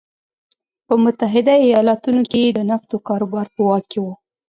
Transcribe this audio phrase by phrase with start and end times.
[0.87, 4.07] په متحده ایالتونو کې یې د نفتو کاروبار په واک کې و.